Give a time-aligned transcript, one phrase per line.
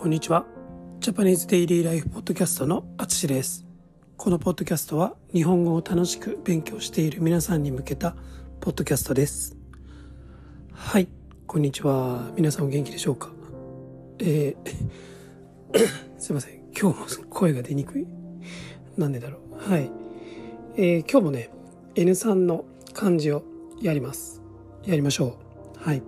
[0.00, 0.46] こんにちは。
[1.00, 3.66] ジャパニーズデイリーライフポッドキャストのあつしです。
[4.16, 8.14] このポッドキャストは日本語を楽しく勉強している皆さんに向けた
[8.60, 9.56] ポッドキャストです。
[10.72, 11.08] はい、
[11.48, 12.30] こんにちは。
[12.36, 13.32] 皆さんお元気でしょうか？
[14.20, 16.60] えー、 すいません。
[16.80, 18.06] 今日も声が出にくい。
[18.96, 19.72] なんでだろう？
[19.72, 19.90] はい。
[20.76, 21.50] えー、今日もね、
[21.96, 23.42] N3 の漢字を
[23.82, 24.42] やります。
[24.86, 25.36] やりましょ
[25.74, 25.84] う。
[25.84, 26.02] はい。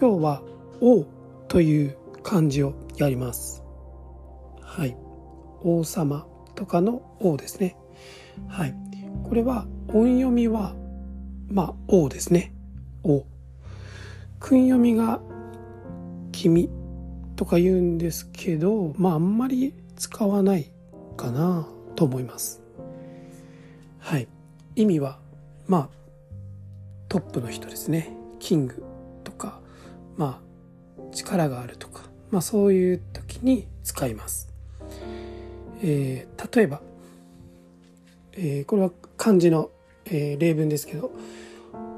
[0.00, 0.42] 今日は、
[0.80, 1.04] O
[1.46, 3.62] という漢字をやります。
[4.60, 4.96] はい。
[5.62, 7.76] 王様とかの王ですね。
[8.48, 8.74] はい。
[9.24, 10.74] これは音読みは、
[11.48, 12.52] まあ、王ですね。
[13.02, 13.24] 王。
[14.38, 15.20] 訓読みが
[16.32, 16.70] 君
[17.36, 20.70] とか言うんですけど、まあ、あんまり使わない
[21.16, 22.62] かなと思います。
[23.98, 24.28] はい。
[24.76, 25.18] 意味は、
[25.66, 25.88] まあ、
[27.08, 28.16] トップの人ですね。
[28.38, 28.82] キング
[29.24, 29.60] とか、
[30.16, 31.99] まあ、力があるとか、
[32.30, 34.50] まあ、そういう時に使います。
[35.82, 36.80] えー、例えば、
[38.32, 39.70] えー、これは漢字の、
[40.06, 41.10] えー、例文ですけど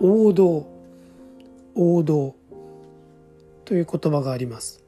[0.00, 0.66] 王道
[1.74, 2.34] 王道
[3.64, 4.82] という言葉があります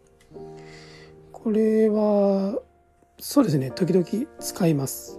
[1.33, 2.59] これは
[3.19, 4.07] そうですね時々
[4.41, 5.19] 使います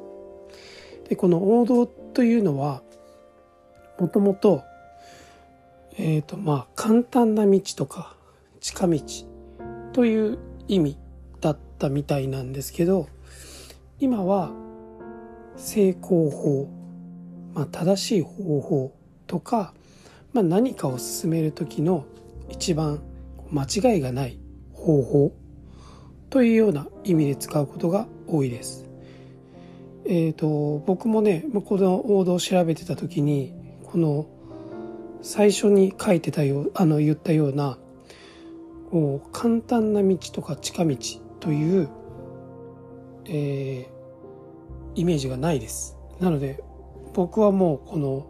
[1.08, 2.82] でこの王道というのは
[4.00, 4.64] もともと
[5.98, 8.16] えっ、ー、とまあ簡単な道とか
[8.60, 9.00] 近道
[9.94, 10.98] という意味
[11.42, 13.08] だったみたいなんですけど
[14.00, 14.52] 今は
[15.58, 16.70] 成功法、
[17.54, 18.96] まあ、正しい方法
[19.28, 19.74] とか、
[20.34, 22.06] まあ、何かを進める時の
[22.50, 23.02] 一番
[23.52, 24.40] 間違いがない
[24.74, 25.34] 方法
[26.30, 28.86] というような意味で使うことが多いです。
[30.06, 33.54] え、ー、と僕もねこの王道を調べてた時に
[33.84, 34.26] この
[35.22, 37.78] 最初に書いてたよあの言ったような
[38.92, 40.98] もう簡単な道とか近道
[41.40, 41.90] という、
[43.26, 45.98] えー、イメージがないです。
[46.20, 46.64] なので
[47.14, 48.28] 僕はもうこの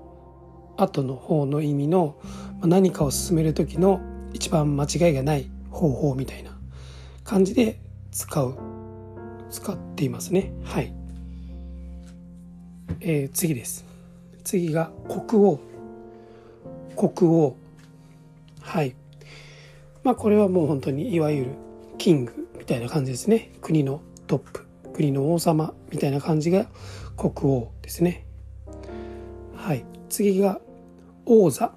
[0.77, 2.15] 後の方の意味の
[2.61, 4.01] 何かを進める時の
[4.33, 6.57] 一番間違いがない方法みたいな
[7.23, 7.79] 感じで
[8.11, 8.57] 使う
[9.49, 10.53] 使っていますね。
[10.63, 10.93] はい、
[13.01, 13.85] えー、次です。
[14.43, 15.59] 次が国王。
[16.95, 17.55] 国王。
[18.61, 18.95] はい。
[20.03, 21.51] まあこれはもう本当にいわゆる
[21.97, 23.51] キングみたいな感じですね。
[23.61, 26.67] 国のトップ国の王様みたいな感じが
[27.17, 28.25] 国王ですね。
[29.55, 29.85] はい。
[30.09, 30.59] 次が
[31.25, 31.73] 王座。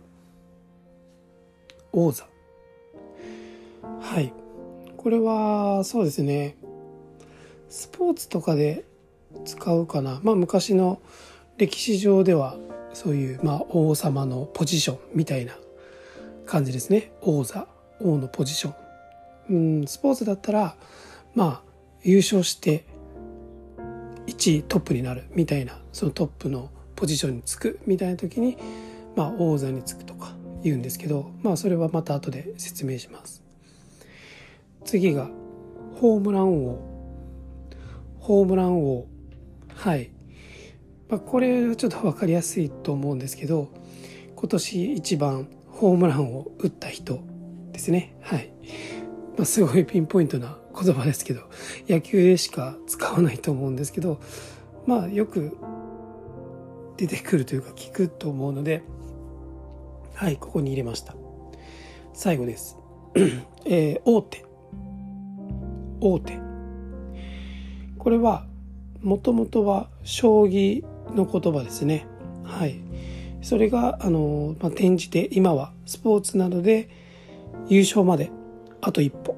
[1.92, 2.26] 王座。
[4.00, 4.32] はい。
[4.96, 6.56] これはそうですね。
[7.68, 8.84] スポーツとかで
[9.44, 10.20] 使うかな。
[10.22, 11.00] まあ昔の
[11.56, 12.56] 歴史上では
[12.94, 15.52] そういう、まあ、王様のポジションみたいな
[16.46, 17.12] 感じですね。
[17.20, 17.73] 王座。
[18.04, 18.74] 王のポジショ
[19.50, 20.76] ン、うん、スポーツだったら
[21.34, 21.62] まあ
[22.02, 22.84] 優勝して
[24.26, 28.56] 1位トップになるみたいなそのトップのポジションにつくみたいな時に、
[29.16, 30.32] まあ、王座につくとか
[30.62, 33.42] 言うんですけどまあそれはまた後で説明します。
[34.84, 35.28] 次が
[35.94, 36.78] ホームラン王。
[38.18, 39.06] ホームラン王。
[39.74, 40.10] はい、
[41.08, 43.70] まあ、これはちょっと分かりやすいと思うんですけど
[44.36, 47.20] 今年一番ホームランを打った人
[47.74, 48.14] ですね。
[48.22, 48.50] はい。
[49.36, 51.42] まあ、すごいピンポイントな言葉ですけど、
[51.88, 54.20] 野球でしか使わないと思うんですけど、
[54.86, 55.56] まあ、よく
[56.96, 58.82] 出てくるというか聞くと思うので、
[60.14, 61.14] はい、ここに入れました。
[62.12, 62.78] 最後です。
[63.66, 64.44] えー、大手。
[66.00, 66.38] 大手。
[67.98, 68.46] これは、
[69.00, 70.84] もともとは将棋
[71.14, 72.06] の言葉ですね。
[72.44, 72.76] はい。
[73.42, 76.88] それが、あの、まあ、転じて今はスポーツなどで、
[77.68, 78.30] 優勝まで
[78.80, 79.36] あと一歩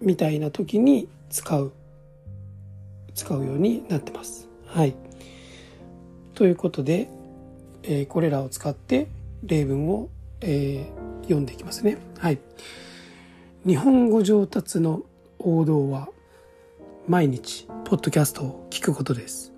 [0.00, 1.72] みたいな時に使う
[3.14, 4.48] 使うようになってます。
[4.66, 4.94] はい。
[6.34, 7.08] ということで、
[7.84, 9.06] えー、これらを使って
[9.44, 10.08] 例文を、
[10.40, 11.98] えー、読んでいきますね。
[12.18, 12.38] はい。
[13.66, 15.02] 日本語上達の
[15.38, 16.08] 王道は
[17.08, 19.52] 毎日ポッドキャストを聞くことです。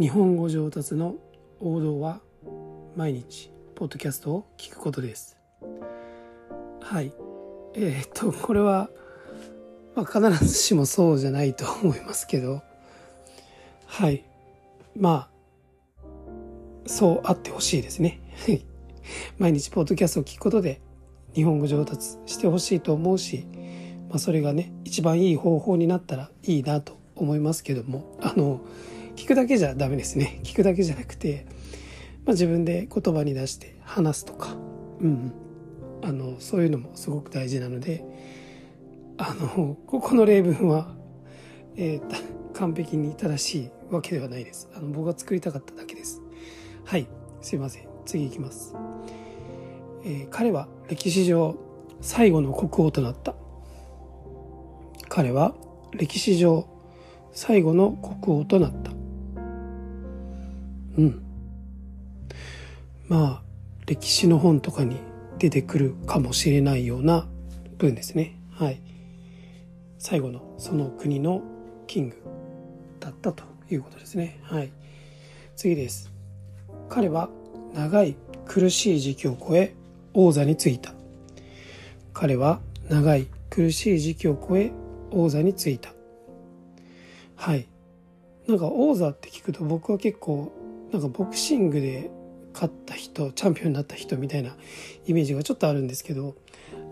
[0.00, 1.16] 日本語上達の
[1.60, 2.20] 王道は
[2.96, 5.39] 毎日ポッドキャストを聞くことです。
[6.90, 7.12] はい。
[7.74, 8.90] えー、っとこれは、
[9.94, 12.64] まあ、必ずしもそうじゃないと思いますけど。
[13.86, 14.24] はい。
[14.98, 16.00] まあ
[16.86, 18.20] そうあってほしいですね。
[19.38, 20.80] 毎日ポッドキャストを聞くことで
[21.32, 23.46] 日本語上達してほしいと思うし、
[24.08, 28.16] まあ、それがね一番いい方法になったらいいなと思いますけども。
[28.20, 28.62] あの
[29.14, 30.40] 聞くだけじゃダメですね。
[30.42, 31.46] 聞くだけじゃなくて、
[32.24, 34.56] まあ、自分で言葉に出して話すとか。
[35.00, 35.32] うん。
[36.02, 38.04] あのそういうのもすごく大事なので
[39.22, 40.94] あの、ここの例文は、
[41.76, 42.02] えー、
[42.56, 44.70] 完璧に正しいわけではないです。
[44.74, 46.22] あの、僕が作りたかっただけです。
[46.84, 47.06] はい、
[47.42, 47.82] すいません。
[48.06, 48.74] 次いきます。
[50.04, 51.54] えー、彼は歴史上
[52.00, 53.34] 最後の国王となった。
[55.10, 55.54] 彼は
[55.92, 56.66] 歴史上
[57.32, 58.90] 最後の国王となった。
[60.96, 61.22] うん。
[63.06, 63.42] まあ、
[63.86, 64.96] 歴史の本とかに
[65.40, 67.26] 出てくるかもしれないような
[67.78, 68.38] 文ですね。
[68.50, 68.80] はい。
[69.98, 71.42] 最後のその国の
[71.86, 72.16] キング
[73.00, 74.38] だったということですね。
[74.42, 74.70] はい。
[75.56, 76.12] 次です。
[76.90, 77.30] 彼は
[77.72, 79.74] 長い苦しい時期を超え
[80.12, 80.92] 王座に就いた。
[82.12, 82.60] 彼は
[82.90, 84.72] 長い苦しい時期を超え
[85.10, 85.94] 王座に就いた。
[87.36, 87.66] はい。
[88.46, 90.52] なんか王座って聞くと僕は結構
[90.92, 92.10] なんかボクシングで
[92.52, 94.56] 勝った人チャンピオンになった人みたいな
[95.06, 96.36] イメージがちょっとあるんですけど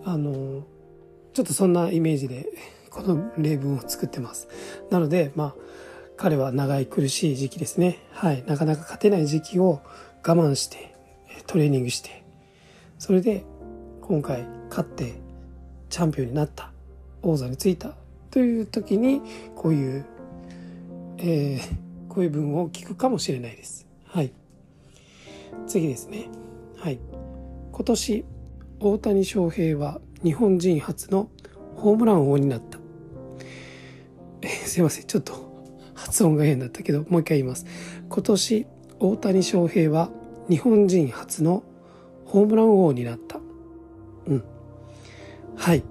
[0.05, 0.65] あの
[1.33, 2.47] ちょっとそんなイメージで
[2.91, 4.49] この例文を作ってます。
[4.91, 5.55] なのでまあ
[6.17, 7.99] 彼は長い苦しい時期ですね。
[8.11, 8.43] はい。
[8.47, 9.81] なかなか勝てない時期を
[10.27, 10.95] 我慢して
[11.47, 12.25] トレーニングして
[12.99, 13.45] それで
[14.01, 15.15] 今回勝って
[15.91, 16.73] チャンピオンになった
[17.23, 17.95] 王座についた
[18.31, 19.23] という時に
[19.55, 20.05] こういう、
[21.19, 23.87] えー、こういう文を聞くかもしれないです。
[24.07, 24.33] はい。
[25.67, 26.29] 次ですね。
[26.77, 27.01] はい。
[27.73, 28.25] 今年、
[28.81, 31.31] 大谷翔平は日本人初の
[31.77, 32.79] ホームラン王になった。
[34.43, 35.07] えすいません。
[35.07, 35.49] ちょっと
[35.95, 37.67] 発音が変だったけど、もう一回言います。
[38.09, 38.67] 今年、
[39.01, 40.11] 大谷翔平は
[40.49, 41.63] 日本人初の
[42.25, 43.41] ホームラン王になった。
[44.27, 44.45] うん。
[45.57, 45.83] はい。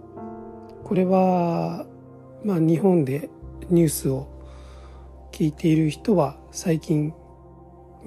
[0.83, 1.85] これは、
[2.43, 3.29] まあ日本で
[3.69, 4.27] ニュースを
[5.31, 7.13] 聞いている人は最近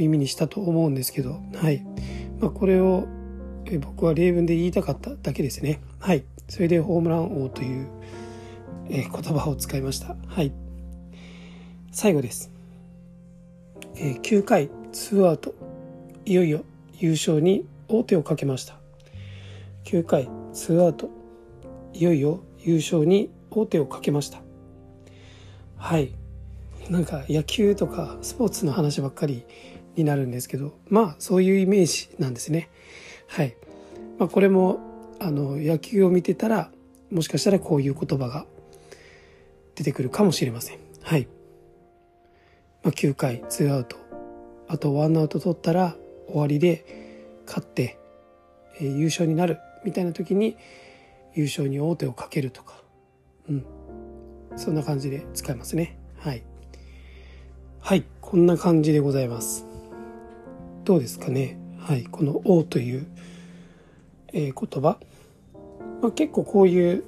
[0.00, 1.85] 耳にしたと思うんですけど、はい。
[2.41, 3.06] まあ、これを
[3.67, 5.81] え僕は例文で言いたかっただけですね。
[5.99, 6.25] はい。
[6.49, 7.88] それでホームラン王という
[8.88, 10.17] え言葉を使いました。
[10.26, 10.52] はい。
[11.93, 12.50] 最後です。
[13.97, 15.55] えー、9回2アウト。
[16.25, 16.64] いよいよ
[16.99, 18.75] 優勝に王手をかけました。
[19.85, 21.11] 9回2アウト。
[21.93, 24.41] いよいよ優勝に王手をかけました。
[25.76, 26.12] はい。
[26.88, 29.44] なんか野球とかスポーツの話ばっかり
[29.97, 32.69] になるんですけどまあそういうイメージなんですね。
[33.29, 33.55] はい、
[34.19, 34.81] まあ、これも
[35.21, 36.71] あの野球を見てたら
[37.11, 38.47] もしかしたらこういう言葉が
[39.75, 40.79] 出てくるかもしれません。
[41.03, 41.29] はい。
[42.83, 43.97] まあ、9回ツーアウト
[44.69, 45.97] あとワンアウト取ったら
[46.29, 47.99] 終わりで勝って、
[48.81, 50.57] えー、優勝になるみたいな時に
[51.35, 52.75] 優勝に王手をかけるとか、
[53.49, 53.65] うん、
[54.57, 55.99] そんな感じで使いますね。
[56.19, 56.43] はい。
[57.81, 59.69] はい、こんな感じでございます。
[60.91, 61.57] どうですかね。
[61.79, 63.07] はい、この「王」という、
[64.33, 64.99] えー、言葉、
[66.03, 67.05] まあ、結構こういう、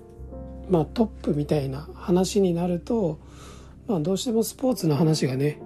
[0.70, 3.18] まあ、トップみたいな話になると、
[3.88, 5.58] まあ、どうしてもスポーツの話がね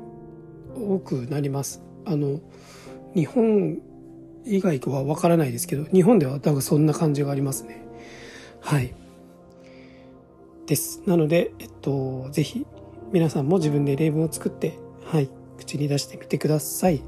[0.74, 1.82] 多くなります。
[2.06, 2.40] あの
[3.14, 3.82] 日本
[4.46, 7.86] 以外はわからないですけど日本では多分そんな感じがありますね。
[8.62, 8.94] はい。
[10.64, 11.02] です。
[11.04, 12.64] なので、えっと、ぜひ
[13.12, 15.28] 皆さんも自分で例文を作って、はい、
[15.58, 17.02] 口に出してみてください。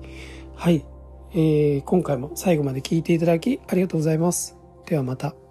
[0.54, 0.84] はい、
[1.32, 4.56] えー、今回も最後まで聴いていただきありがとうございます。
[4.86, 5.47] ではまた。